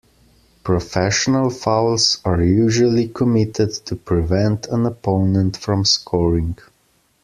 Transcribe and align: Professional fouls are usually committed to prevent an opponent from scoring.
Professional 0.63 1.51
fouls 1.51 2.21
are 2.25 2.41
usually 2.41 3.07
committed 3.07 3.71
to 3.71 3.95
prevent 3.95 4.65
an 4.65 4.87
opponent 4.87 5.55
from 5.57 5.85
scoring. 5.85 6.57